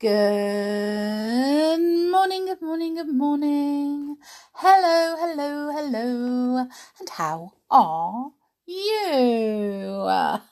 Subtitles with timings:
[0.00, 1.78] Good
[2.10, 4.16] morning, good morning, good morning.
[4.54, 6.66] Hello, hello, hello.
[6.98, 8.30] And how are
[8.64, 10.06] you?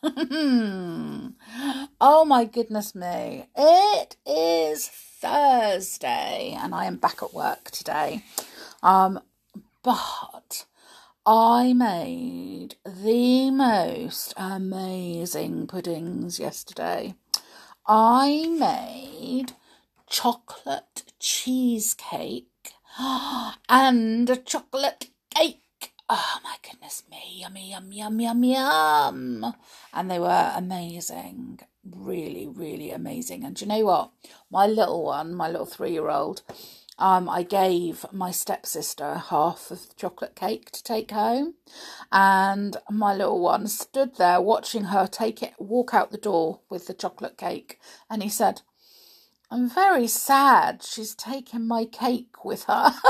[1.98, 3.46] oh my goodness me.
[3.56, 8.24] It is Thursday and I am back at work today.
[8.82, 9.18] Um,
[9.82, 10.66] but
[11.24, 17.14] I made the most amazing puddings yesterday.
[17.90, 19.52] I made
[20.06, 22.44] chocolate cheesecake
[22.98, 25.94] and a chocolate cake.
[26.10, 29.54] Oh my goodness me, yummy, yum, yum, yum, yum.
[29.94, 31.60] And they were amazing.
[31.82, 33.42] Really, really amazing.
[33.44, 34.10] And you know what?
[34.50, 36.42] My little one, my little three year old,
[36.98, 41.54] um, I gave my stepsister half of the chocolate cake to take home,
[42.10, 46.86] and my little one stood there watching her take it, walk out the door with
[46.86, 47.78] the chocolate cake,
[48.10, 48.62] and he said,
[49.50, 50.82] "I'm very sad.
[50.82, 52.92] She's taken my cake with her."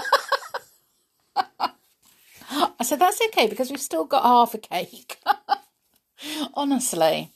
[2.51, 5.19] I said, "That's okay because we've still got half a cake."
[6.55, 7.33] Honestly.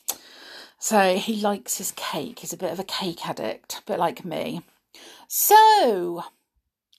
[0.79, 2.41] So he likes his cake.
[2.41, 4.63] He's a bit of a cake addict, a bit like me.
[5.29, 6.25] So,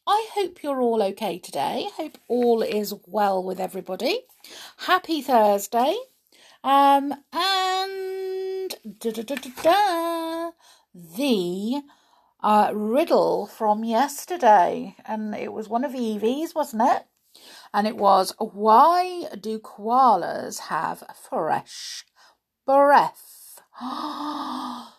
[0.05, 1.87] I hope you're all okay today.
[1.95, 4.25] Hope all is well with everybody.
[4.79, 5.95] Happy Thursday.
[6.61, 10.51] Um, and da, da, da,
[10.93, 11.81] the
[12.41, 17.05] uh, riddle from yesterday, and it was one of Evie's, wasn't it?
[17.73, 22.05] And it was, why do koalas have fresh
[22.65, 23.61] breath?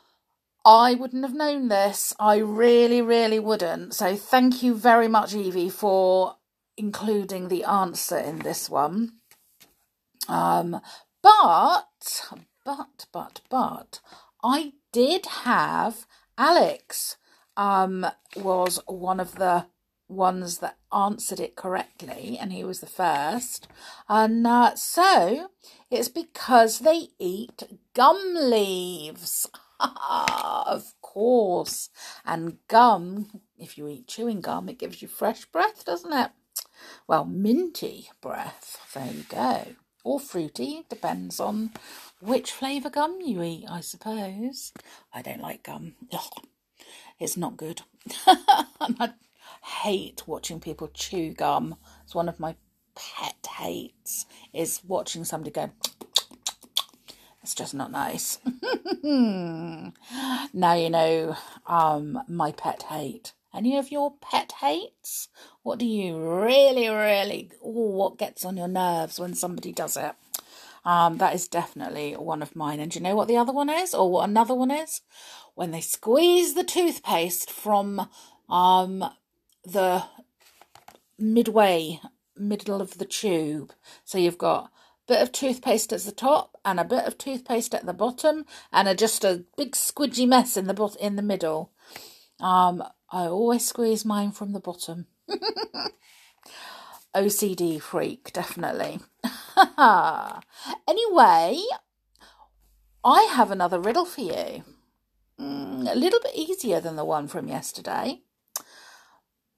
[0.64, 2.14] I wouldn't have known this.
[2.18, 3.94] I really, really wouldn't.
[3.94, 6.36] So thank you very much, Evie, for
[6.76, 9.14] including the answer in this one.
[10.26, 10.80] Um,
[11.22, 12.30] but,
[12.64, 14.00] but, but, but,
[14.42, 16.06] I did have
[16.38, 17.16] Alex.
[17.56, 18.04] Um,
[18.34, 19.66] was one of the
[20.08, 23.68] ones that answered it correctly, and he was the first.
[24.08, 25.50] And uh, so
[25.90, 27.62] it's because they eat
[27.94, 29.46] gum leaves.
[30.66, 31.90] of course.
[32.24, 36.30] And gum, if you eat chewing gum, it gives you fresh breath, doesn't it?
[37.06, 38.78] Well, minty breath.
[38.94, 39.66] There you go.
[40.04, 41.70] Or fruity, depends on
[42.20, 44.72] which flavour gum you eat, I suppose.
[45.12, 45.94] I don't like gum.
[46.12, 46.44] Ugh,
[47.18, 47.82] it's not good.
[48.26, 49.14] and I
[49.82, 51.76] hate watching people chew gum.
[52.02, 52.56] It's one of my
[52.94, 55.70] pet hates, is watching somebody go
[57.44, 58.38] it's just not nice.
[59.02, 59.92] now
[60.72, 63.34] you know um, my pet hate.
[63.54, 65.28] Any of your pet hates?
[65.62, 70.12] What do you really, really, ooh, what gets on your nerves when somebody does it?
[70.86, 72.80] Um, that is definitely one of mine.
[72.80, 75.02] And do you know what the other one is, or what another one is?
[75.54, 78.08] When they squeeze the toothpaste from
[78.48, 79.04] um,
[79.66, 80.04] the
[81.18, 82.00] midway,
[82.38, 83.74] middle of the tube.
[84.06, 84.70] So you've got
[85.06, 88.88] bit of toothpaste at the top and a bit of toothpaste at the bottom and
[88.88, 91.72] a, just a big squidgy mess in the bot- in the middle.
[92.40, 95.06] Um, I always squeeze mine from the bottom.
[97.14, 98.98] OCD freak, definitely.
[100.88, 101.62] anyway,
[103.04, 104.64] I have another riddle for you.
[105.38, 108.22] Mm, a little bit easier than the one from yesterday,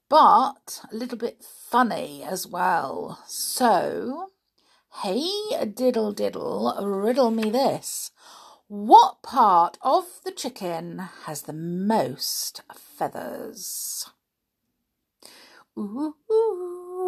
[0.09, 3.23] but a little bit funny as well.
[3.27, 4.29] So,
[5.03, 8.09] Hey, diddle diddle, riddle me this.
[8.67, 14.09] What part of the chicken has the most feathers?
[15.77, 16.15] Ooh,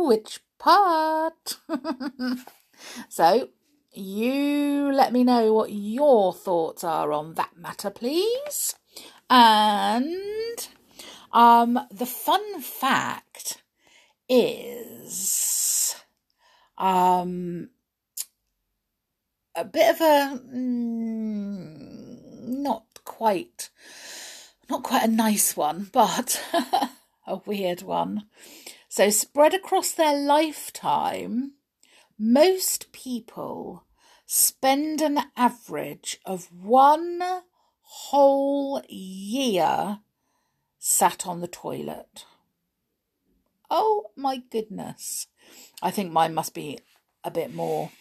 [0.08, 1.58] which part?
[3.10, 3.50] so,
[3.92, 8.76] you let me know what your thoughts are on that matter, please.
[9.32, 10.68] And
[11.34, 13.64] um, the fun fact
[14.30, 15.96] is
[16.78, 17.70] um,
[19.60, 23.70] a bit of a mm, not quite
[24.70, 26.42] not quite a nice one, but
[27.28, 28.28] a weird one.
[28.88, 31.54] So spread across their lifetime,
[32.18, 33.84] most people
[34.26, 37.22] spend an average of one
[37.82, 40.00] whole year
[40.78, 42.26] sat on the toilet.
[43.70, 45.28] Oh my goodness.
[45.82, 46.80] I think mine must be
[47.24, 47.92] a bit more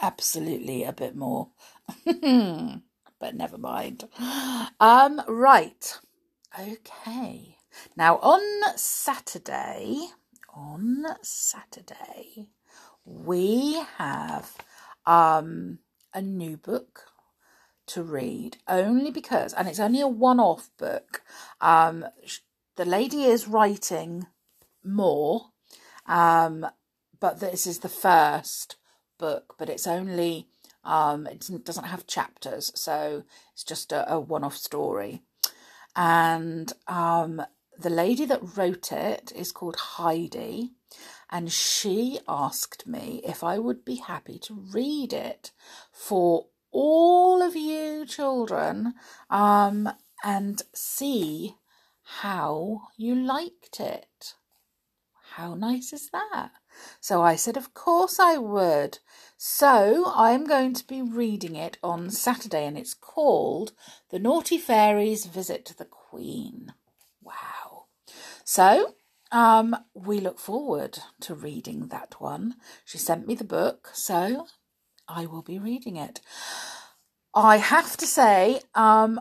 [0.00, 1.48] absolutely a bit more.
[2.04, 4.04] but never mind.
[4.80, 5.98] Um, right.
[6.58, 7.56] Okay.
[7.96, 10.08] Now on Saturday,
[10.54, 12.48] on Saturday,
[13.04, 14.56] we have
[15.06, 15.78] um
[16.14, 17.06] a new book
[17.86, 21.22] to read only because, and it's only a one off book.
[21.60, 22.06] Um,
[22.76, 24.26] the lady is writing
[24.82, 25.46] more,
[26.06, 26.66] um,
[27.20, 28.76] but this is the first
[29.18, 30.48] book, but it's only,
[30.84, 35.22] um, it doesn't have chapters, so it's just a, a one off story.
[35.96, 37.42] And um,
[37.78, 40.72] the lady that wrote it is called Heidi,
[41.30, 45.50] and she asked me if I would be happy to read it
[45.92, 48.94] for all of you children
[49.30, 49.88] um,
[50.24, 51.56] and see
[52.02, 54.34] how you liked it.
[55.34, 56.50] How nice is that?
[57.00, 58.98] So I said, Of course I would.
[59.36, 63.72] So I'm going to be reading it on Saturday, and it's called
[64.10, 66.72] The Naughty Fairies Visit the Queen.
[67.22, 67.86] Wow.
[68.44, 68.94] So
[69.32, 72.56] um, we look forward to reading that one.
[72.84, 74.46] She sent me the book, so
[75.08, 76.20] I will be reading it.
[77.34, 79.20] I have to say, um,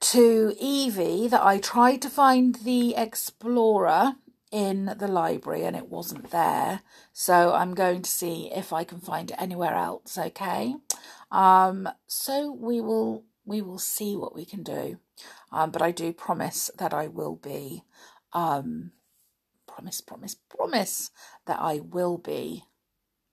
[0.00, 4.14] to Evie that I tried to find the Explorer
[4.56, 6.80] in the library and it wasn't there.
[7.12, 10.76] So I'm going to see if I can find it anywhere else, okay?
[11.30, 14.98] Um, so we will we will see what we can do.
[15.52, 17.82] Um, but I do promise that I will be
[18.32, 18.92] um
[19.66, 21.10] promise, promise, promise
[21.44, 22.64] that I will be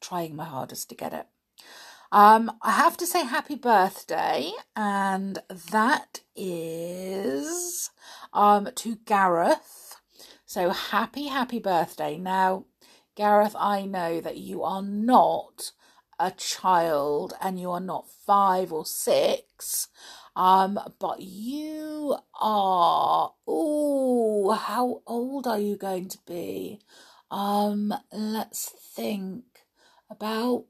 [0.01, 1.27] trying my hardest to get it.
[2.11, 5.39] Um, I have to say happy birthday, and
[5.71, 7.91] that is
[8.33, 9.82] um to Gareth.
[10.53, 12.15] So happy, happy birthday.
[12.15, 12.65] Now,
[13.15, 15.71] Gareth, I know that you are not
[16.19, 19.87] a child and you are not five or six.
[20.35, 26.81] Um, but you are, oh, how old are you going to be?
[27.31, 29.45] Um, let's think
[30.07, 30.65] about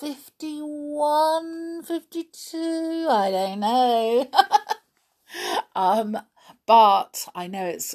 [0.00, 4.28] 51, 52, I don't know.
[5.76, 6.18] um,
[6.66, 7.94] but I know it's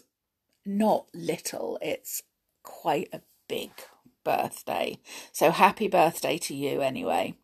[0.65, 2.23] not little, it's
[2.63, 3.71] quite a big
[4.23, 4.97] birthday.
[5.31, 7.35] So happy birthday to you anyway.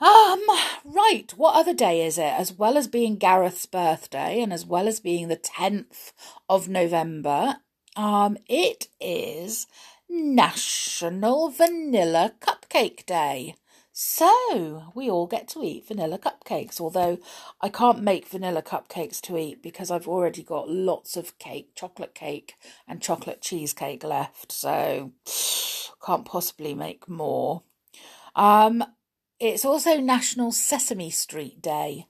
[0.00, 0.42] Um,
[0.84, 2.22] right, what other day is it?
[2.22, 6.12] As well as being Gareth's birthday and as well as being the 10th
[6.48, 7.56] of November,
[7.96, 9.66] um, it is
[10.08, 13.54] National Vanilla Cupcake Day.
[13.96, 17.20] So we all get to eat vanilla cupcakes, although
[17.60, 22.12] I can't make vanilla cupcakes to eat because I've already got lots of cake, chocolate
[22.12, 22.56] cake
[22.88, 25.12] and chocolate cheesecake left, so
[26.04, 27.62] can't possibly make more.
[28.34, 28.82] Um,
[29.38, 32.08] it's also National Sesame Street Day.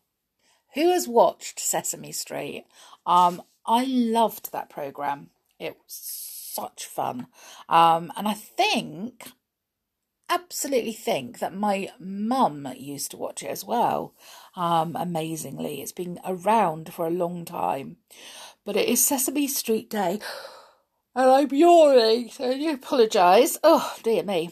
[0.72, 2.64] Who has watched Sesame Street?
[3.04, 5.28] Um, I loved that program.
[5.58, 5.94] It was
[6.54, 7.26] such fun.
[7.68, 9.32] Um, and I think,
[10.28, 14.14] absolutely think that my mum used to watch it as well.
[14.56, 17.96] Um, amazingly, it's been around for a long time.
[18.64, 20.20] But it is Sesame Street Day,
[21.14, 23.58] and I'm yawning, so apologise.
[23.62, 24.50] Oh, dear me.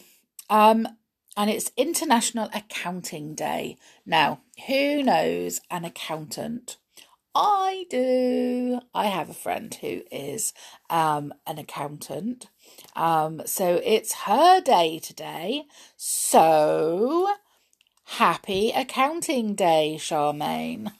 [0.49, 0.87] Um,
[1.35, 3.77] and it's International Accounting Day.
[4.05, 6.77] Now, who knows an accountant?
[7.35, 8.79] I do.
[8.93, 10.53] I have a friend who is
[10.89, 12.47] um, an accountant.
[12.95, 15.63] Um, so it's her day today.
[15.97, 17.33] So
[18.05, 20.91] happy accounting day, Charmaine.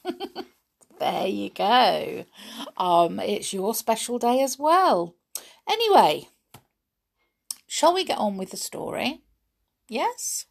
[0.98, 2.24] there you go.
[2.76, 5.14] Um, it's your special day as well.
[5.68, 6.28] Anyway,
[7.68, 9.22] shall we get on with the story?
[9.88, 10.46] Yes?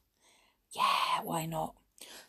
[0.71, 1.75] Yeah, why not?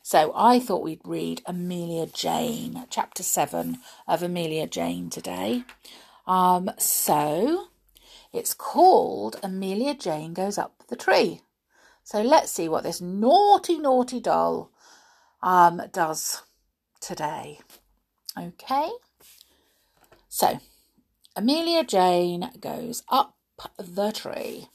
[0.07, 5.65] So I thought we'd read Amelia Jane, chapter 7 of Amelia Jane today.
[6.27, 7.69] Um, so
[8.31, 11.41] it's called Amelia Jane Goes Up the Tree.
[12.03, 14.71] So let's see what this naughty, naughty doll
[15.43, 16.43] um, does
[17.01, 17.61] today.
[18.39, 18.91] Okay.
[20.29, 20.61] So
[21.35, 23.37] Amelia Jane goes up
[23.79, 24.69] the tree.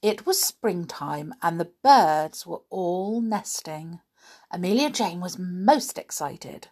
[0.00, 4.00] It was springtime and the birds were all nesting.
[4.50, 6.68] Amelia Jane was most excited.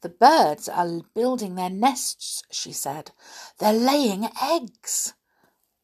[0.00, 3.10] The birds are building their nests, she said.
[3.58, 5.14] They're laying eggs.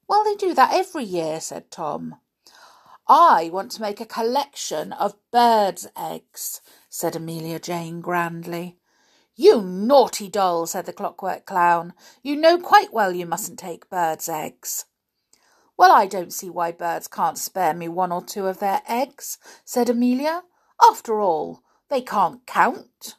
[0.08, 2.16] Well, they do that every year, said Tom.
[3.08, 8.78] I want to make a collection of birds' eggs, said Amelia Jane grandly.
[9.34, 11.92] You naughty doll, said the clockwork clown.
[12.22, 14.86] You know quite well you mustn't take birds' eggs.
[15.76, 19.38] Well, I don't see why birds can't spare me one or two of their eggs,
[19.64, 20.44] said Amelia.
[20.82, 23.16] After all, they can't count.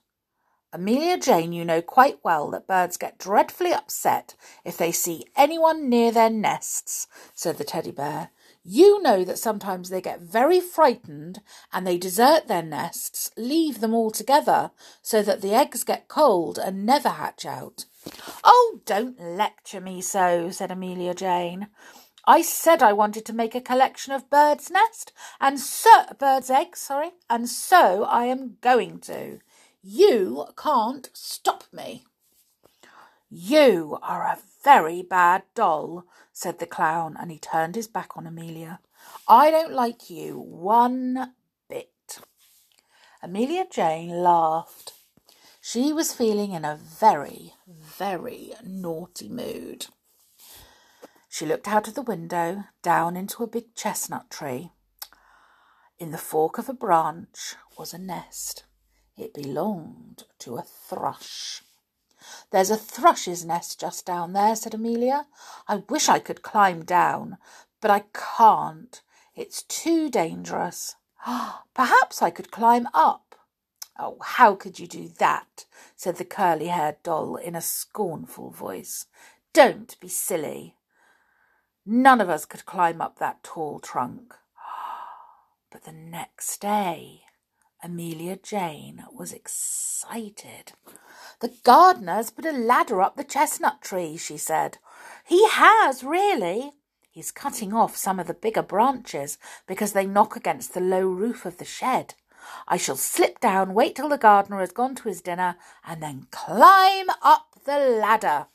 [0.73, 4.35] Amelia Jane, you know quite well that birds get dreadfully upset
[4.65, 8.31] if they see anyone near their nests, said the teddy bear.
[8.61, 11.39] You know that sometimes they get very frightened
[11.71, 14.71] and they desert their nests, leave them altogether,
[15.01, 17.85] so that the eggs get cold and never hatch out.
[18.43, 21.67] Oh, don't lecture me so, said Amelia Jane.
[22.27, 26.79] I said I wanted to make a collection of birds' nest and so birds' eggs,
[26.79, 29.39] sorry, and so I am going to.
[29.83, 32.05] You can't stop me.
[33.29, 38.25] You are a very bad doll, said the clown, and he turned his back on
[38.25, 38.79] Amelia.
[39.27, 41.33] I don't like you one
[41.69, 42.19] bit.
[43.21, 44.93] Amelia Jane laughed.
[45.61, 49.87] She was feeling in a very, very naughty mood.
[51.35, 54.71] She looked out of the window, down into a big chestnut tree.
[55.99, 58.63] In the fork of a branch was a nest.
[59.17, 61.61] It belonged to a thrush.
[62.51, 65.27] There's a thrush's nest just down there, said Amelia.
[65.67, 67.37] I wish I could climb down,
[67.81, 68.05] but I
[68.37, 69.01] can't.
[69.35, 70.95] It's too dangerous.
[71.73, 73.35] Perhaps I could climb up.
[73.99, 75.65] Oh, how could you do that?
[75.97, 79.07] said the curly haired doll in a scornful voice.
[79.51, 80.74] Don't be silly.
[81.85, 84.33] None of us could climb up that tall trunk.
[85.71, 87.21] But the next day,
[87.83, 90.71] Amelia Jane was excited.
[91.41, 94.79] The gardener's put a ladder up the chestnut tree, she said.
[95.23, 96.71] He has, really.
[97.11, 99.37] He's cutting off some of the bigger branches
[99.67, 102.15] because they knock against the low roof of the shed.
[102.67, 106.27] I shall slip down, wait till the gardener has gone to his dinner, and then
[106.31, 108.47] climb up the ladder.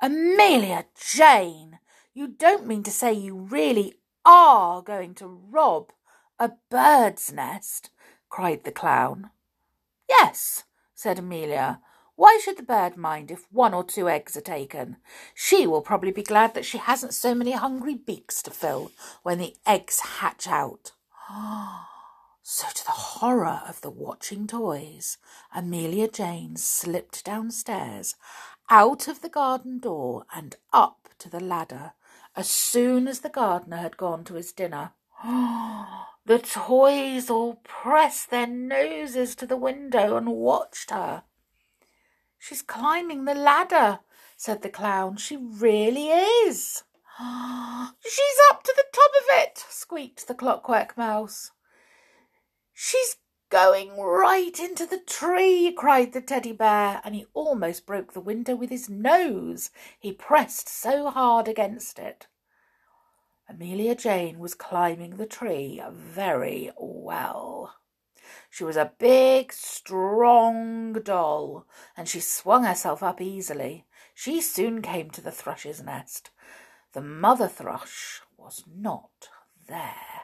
[0.00, 1.79] Amelia Jane,
[2.12, 5.92] you don't mean to say you really are going to rob
[6.38, 7.90] a bird's nest?
[8.28, 9.30] cried the clown.
[10.08, 10.64] Yes,
[10.94, 11.80] said Amelia.
[12.16, 14.96] Why should the bird mind if one or two eggs are taken?
[15.34, 19.38] She will probably be glad that she hasn't so many hungry beaks to fill when
[19.38, 20.92] the eggs hatch out.
[22.42, 25.18] So, to the horror of the watching toys,
[25.54, 28.16] Amelia Jane slipped downstairs,
[28.68, 31.92] out of the garden door, and up to the ladder
[32.36, 34.92] as soon as the gardener had gone to his dinner.
[36.26, 41.24] The toys all pressed their noses to the window and watched her.
[42.38, 44.00] She's climbing the ladder,
[44.36, 45.16] said the clown.
[45.16, 46.84] She really is.
[47.18, 51.50] She's up to the top of it, squeaked the clockwork mouse.
[52.72, 53.16] She's
[53.50, 58.54] going right into the tree, cried the teddy bear, and he almost broke the window
[58.54, 59.70] with his nose.
[59.98, 62.28] He pressed so hard against it.
[63.48, 67.74] Amelia Jane was climbing the tree very well.
[68.48, 71.66] She was a big, strong doll,
[71.96, 73.86] and she swung herself up easily.
[74.14, 76.30] She soon came to the thrush's nest.
[76.92, 79.28] The mother thrush was not
[79.66, 80.19] there.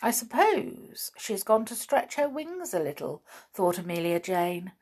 [0.00, 4.72] I suppose she has gone to stretch her wings a little, thought Amelia Jane.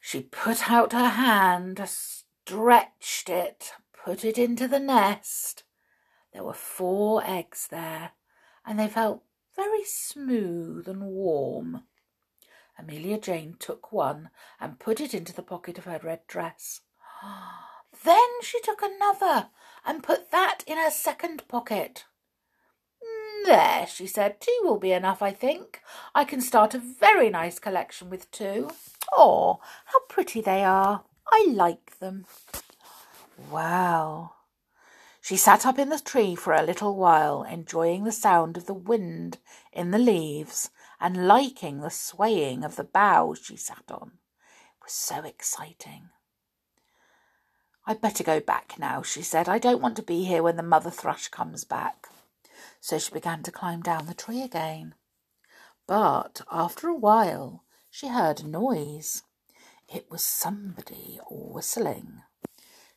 [0.00, 5.64] She put out her hand, stretched it, put it into the nest.
[6.32, 8.12] There were four eggs there,
[8.64, 9.24] and they felt
[9.56, 11.82] very smooth and warm.
[12.78, 16.82] Amelia Jane took one and put it into the pocket of her red dress.
[18.04, 19.48] Then she took another
[19.84, 22.04] and put that in her second pocket.
[23.46, 25.80] There, she said, two will be enough, I think.
[26.16, 28.70] I can start a very nice collection with two.
[29.12, 31.04] Oh, how pretty they are.
[31.28, 32.26] I like them.
[33.48, 34.32] Wow.
[35.20, 38.74] She sat up in the tree for a little while, enjoying the sound of the
[38.74, 39.38] wind
[39.72, 44.12] in the leaves and liking the swaying of the boughs she sat on.
[44.80, 46.08] It was so exciting.
[47.86, 49.48] I'd better go back now, she said.
[49.48, 52.08] I don't want to be here when the mother thrush comes back.
[52.80, 54.94] So she began to climb down the tree again.
[55.86, 59.22] But after a while, she heard a noise.
[59.88, 62.22] It was somebody whistling.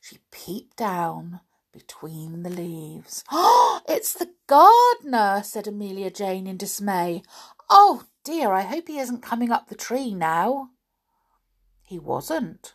[0.02, 3.24] She peeped down between the leaves.
[3.32, 7.22] Oh, it's the gardener, said Amelia Jane in dismay.
[7.70, 10.72] Oh dear, I hope he isn't coming up the tree now.
[11.84, 12.74] He wasn't.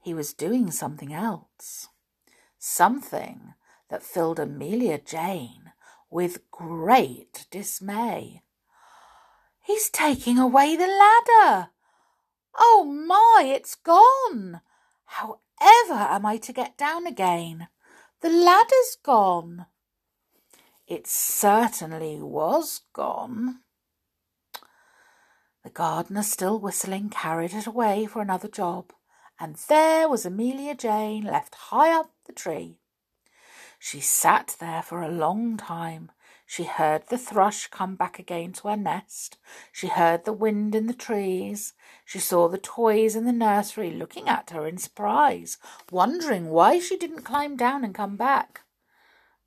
[0.00, 1.88] He was doing something else.
[2.58, 3.54] Something
[3.88, 5.65] that filled Amelia Jane
[6.16, 8.40] with great dismay.
[9.60, 11.68] He's taking away the ladder.
[12.56, 14.62] Oh my, it's gone.
[15.04, 15.38] However
[15.92, 17.68] am I to get down again?
[18.22, 19.66] The ladder's gone.
[20.86, 23.58] It certainly was gone.
[25.64, 28.94] The gardener, still whistling, carried it away for another job,
[29.38, 32.80] and there was Amelia Jane left high up the tree.
[33.78, 36.10] She sat there for a long time.
[36.48, 39.36] She heard the thrush come back again to her nest.
[39.72, 41.74] She heard the wind in the trees.
[42.04, 45.58] She saw the toys in the nursery looking at her in surprise,
[45.90, 48.62] wondering why she didn't climb down and come back.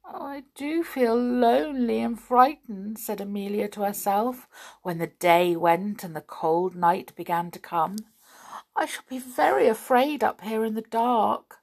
[0.03, 4.47] Oh, I do feel lonely and frightened, said Amelia to herself,
[4.81, 7.97] when the day went and the cold night began to come.
[8.75, 11.57] I shall be very afraid up here in the dark.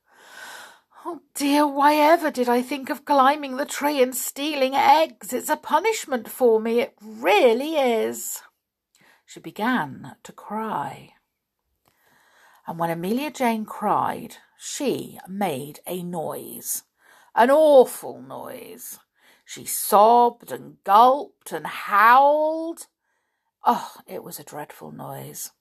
[1.09, 5.33] Oh dear, why ever did I think of climbing the tree and stealing eggs?
[5.33, 8.43] It's a punishment for me, it really is.
[9.25, 11.13] She began to cry.
[12.67, 16.83] And when Amelia Jane cried, she made a noise,
[17.37, 18.99] an awful noise.
[19.45, 22.89] She sobbed and gulped and howled.
[23.65, 25.53] Oh, it was a dreadful noise.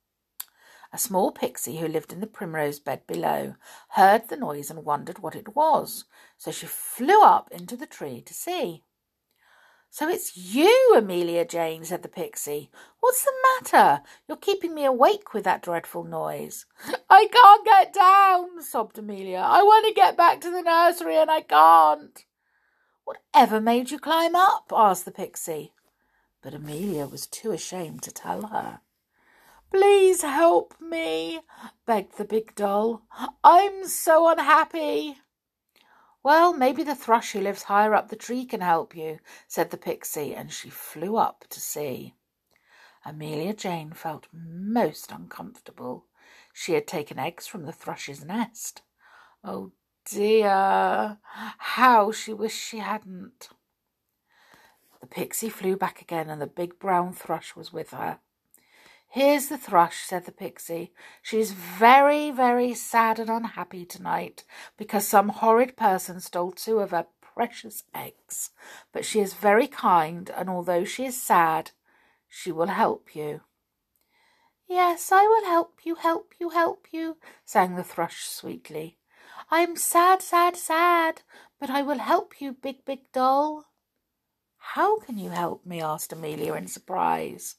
[0.96, 3.56] A small pixie who lived in the primrose bed below
[3.90, 6.06] heard the noise and wondered what it was,
[6.38, 8.86] so she flew up into the tree to see.
[9.90, 12.72] So it's you, Amelia Jane, said the pixie.
[13.02, 14.04] What's the matter?
[14.26, 16.66] You're keeping me awake with that dreadful noise.
[17.10, 19.40] I can't get down, sobbed Amelia.
[19.46, 22.24] I want to get back to the nursery and I can't.
[23.04, 24.72] Whatever made you climb up?
[24.74, 25.74] asked the pixie.
[26.42, 28.80] But Amelia was too ashamed to tell her.
[29.76, 31.42] Please help me,
[31.86, 33.02] begged the big doll.
[33.44, 35.18] I'm so unhappy.
[36.24, 39.78] Well, maybe the thrush who lives higher up the tree can help you, said the
[39.78, 42.14] pixie, and she flew up to see.
[43.04, 46.06] Amelia Jane felt most uncomfortable.
[46.54, 48.82] She had taken eggs from the thrush's nest.
[49.44, 49.74] Oh
[50.10, 51.18] dear,
[51.58, 53.50] how she wished she hadn't.
[55.02, 58.20] The pixie flew back again, and the big brown thrush was with her.
[59.16, 60.92] Here's the thrush, said the pixie.
[61.22, 64.44] She's very, very sad and unhappy tonight
[64.76, 68.50] because some horrid person stole two of her precious eggs.
[68.92, 71.72] But she is very kind, and although she is sad,
[72.28, 73.40] she will help you.
[74.68, 78.98] Yes, I will help you, help you, help you, sang the thrush sweetly.
[79.50, 81.22] I am sad, sad, sad,
[81.58, 83.64] but I will help you, big, big doll.
[84.58, 85.80] How can you help me?
[85.80, 87.56] asked Amelia in surprise.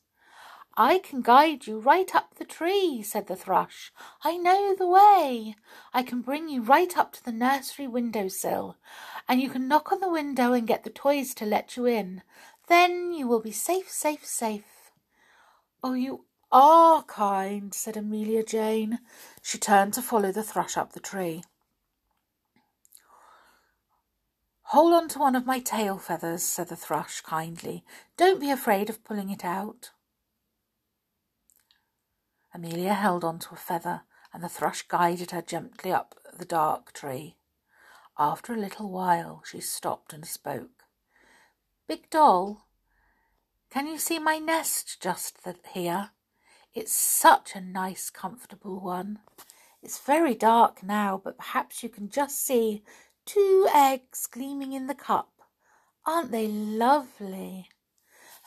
[0.79, 3.93] I can guide you right up the tree, said the thrush.
[4.23, 5.57] I know the way.
[5.95, 8.77] I can bring you right up to the nursery window sill,
[9.27, 12.23] and you can knock on the window and get the toys to let you in.
[12.69, 14.91] Then you will be safe, safe, safe.
[15.83, 18.99] Oh, you are kind, said Amelia Jane.
[19.41, 21.43] She turned to follow the thrush up the tree.
[24.71, 27.85] Hold on to one of my tail feathers, said the thrush kindly.
[28.17, 29.93] Don't be afraid of pulling it out.
[32.57, 36.91] Amelia held on to a feather, and the thrush guided her gently up the dark
[36.95, 37.37] tree.
[38.19, 40.85] After a little while she stopped and spoke.
[41.87, 42.65] Big doll,
[43.69, 45.37] can you see my nest just
[45.75, 46.13] here?
[46.75, 49.19] It's such a nice, comfortable one.
[49.83, 52.83] It's very dark now, but perhaps you can just see
[53.27, 55.29] two eggs gleaming in the cup.
[56.07, 57.69] Aren't they lovely?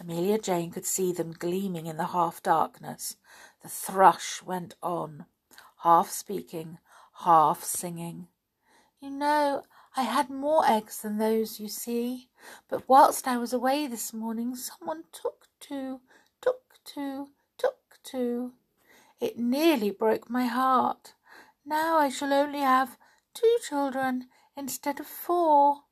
[0.02, 3.18] Amelia Jane could see them gleaming in the half darkness,
[3.62, 5.26] the thrush went on,
[5.84, 6.78] half speaking,
[7.24, 8.28] half singing.
[9.00, 9.64] You know,
[9.96, 12.30] I had more eggs than those you see,
[12.68, 16.02] but whilst I was away this morning, someone took two,
[16.42, 18.54] took two, took two.
[19.20, 21.14] It nearly broke my heart.
[21.66, 22.98] Now I shall only have
[23.34, 25.84] two children instead of four.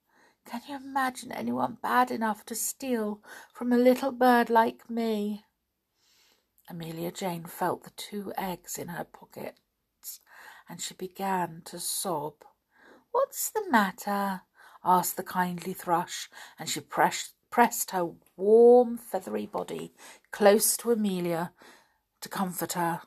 [0.45, 3.21] Can you imagine anyone bad enough to steal
[3.53, 5.43] from a little bird like me?
[6.69, 10.19] Amelia Jane felt the two eggs in her pockets,
[10.67, 12.43] and she began to sob.
[13.11, 14.41] What's the matter?
[14.83, 17.33] asked the kindly thrush, and she pressed,
[17.91, 19.93] her warm, feathery body
[20.31, 21.53] close to Amelia
[22.21, 23.01] to comfort her.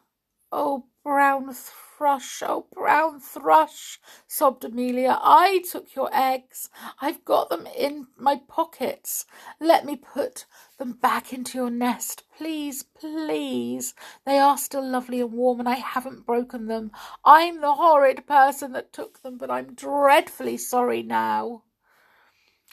[0.50, 5.18] Oh, brown thrush, oh, brown thrush, sobbed Amelia.
[5.20, 6.68] I took your eggs.
[7.00, 9.26] I've got them in my pockets.
[9.60, 10.46] Let me put
[10.78, 12.24] them back into your nest.
[12.36, 13.94] Please, please.
[14.26, 16.90] They are still lovely and warm, and I haven't broken them.
[17.24, 21.62] I'm the horrid person that took them, but I'm dreadfully sorry now.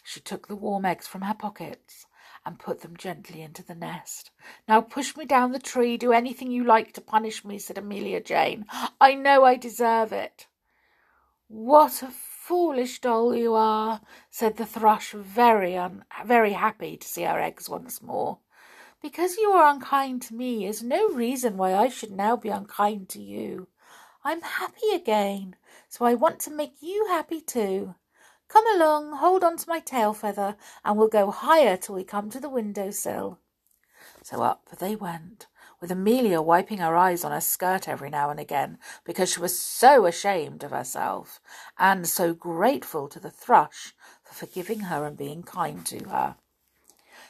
[0.04, 2.07] She took the warm eggs from her pockets
[2.48, 4.32] and put them gently into the nest.
[4.70, 8.22] Now push me down the tree, do anything you like to punish me, said Amelia
[8.22, 8.66] Jane.
[9.02, 10.48] I know I deserve it.
[11.50, 17.24] What a foolish doll you are, said the thrush, very un- very happy to see
[17.24, 18.40] her eggs once more.
[19.02, 23.10] Because you are unkind to me is no reason why I should now be unkind
[23.10, 23.68] to you.
[24.24, 25.58] I'm happy again,
[25.90, 27.96] so I want to make you happy too.
[28.50, 30.56] Come along, hold on to my tail feather,
[30.86, 33.40] and we'll go higher till we come to the window sill.
[34.24, 35.48] So up they went,
[35.80, 39.60] with Amelia wiping her eyes on her skirt every now and again because she was
[39.62, 41.42] so ashamed of herself,
[41.78, 46.36] and so grateful to the thrush for forgiving her and being kind to her.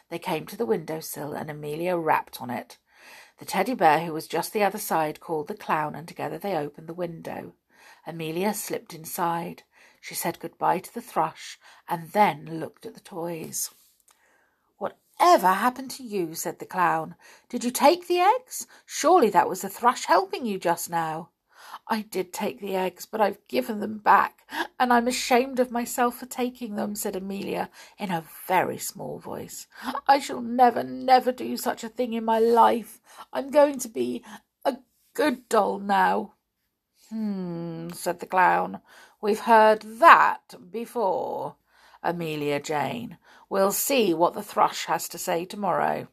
[0.10, 2.78] They came to the window sill, and Amelia rapped on it.
[3.40, 6.56] The teddy bear, who was just the other side, called the clown, and together they
[6.56, 7.54] opened the window.
[8.06, 9.64] Amelia slipped inside.
[10.08, 13.72] She said good-bye to the thrush, and then looked at the toys.
[14.78, 16.34] Whatever happened to you?
[16.34, 17.16] said the clown.
[17.50, 18.68] Did you take the eggs?
[18.86, 21.32] Surely that was the thrush helping you just now.
[21.90, 24.48] I did take the eggs, but I've given them back,
[24.80, 29.68] and I'm ashamed of myself for taking them, said Amelia in a very small voice.
[30.08, 33.02] I shall never, never do such a thing in my life.
[33.34, 34.24] I'm going to be
[34.64, 34.78] a
[35.14, 36.36] good doll now.
[37.10, 38.82] Hmm, said the clown.
[39.20, 41.56] We've heard that before,
[42.04, 43.18] Amelia Jane.
[43.50, 46.08] We'll see what the thrush has to say tomorrow.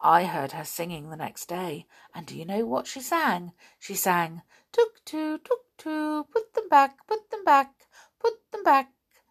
[0.00, 3.52] I heard her singing the next day, and do you know what she sang?
[3.78, 7.72] She sang, Tuk tu, tuk tu, put them back, put them back,
[8.18, 8.90] put them back,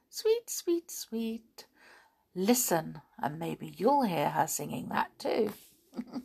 [0.10, 1.66] sweet, sweet, sweet.
[2.34, 5.52] Listen, and maybe you'll hear her singing that too.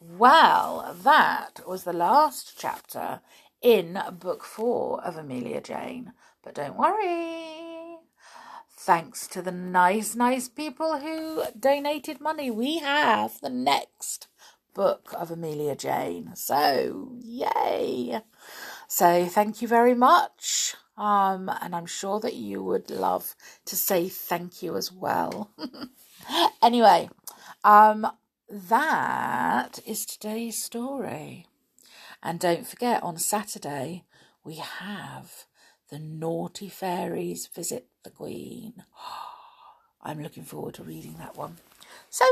[0.00, 3.20] well, that was the last chapter
[3.62, 6.12] in book four of Amelia Jane.
[6.42, 7.96] But don't worry,
[8.70, 14.28] thanks to the nice, nice people who donated money, we have the next
[14.74, 16.30] book of Amelia Jane.
[16.34, 18.20] So, yay!
[18.86, 20.76] So, thank you very much.
[20.96, 23.34] Um, and I'm sure that you would love
[23.66, 25.50] to say thank you as well.
[26.62, 27.08] anyway,
[27.62, 28.06] um,
[28.48, 31.46] that is today's story.
[32.22, 34.04] And don't forget, on Saturday,
[34.44, 35.44] we have
[35.90, 38.84] the Naughty Fairies Visit the Queen.
[40.02, 41.56] I'm looking forward to reading that one.
[42.10, 42.24] So,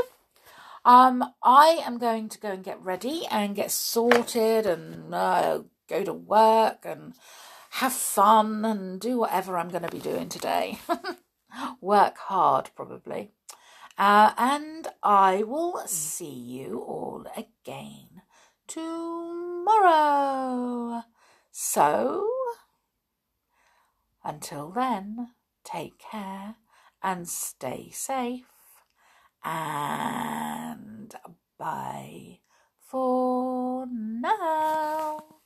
[0.85, 6.03] um, I am going to go and get ready and get sorted and uh, go
[6.03, 7.13] to work and
[7.71, 10.79] have fun and do whatever I'm going to be doing today.
[11.81, 13.31] work hard, probably.
[13.97, 18.21] Uh, and I will see you all again
[19.67, 21.03] tomorrow.
[21.51, 22.27] So,
[24.23, 25.29] until then,
[25.63, 26.55] take care
[27.03, 28.45] and stay safe.
[29.43, 31.13] And
[31.57, 32.39] bye
[32.79, 35.36] for now.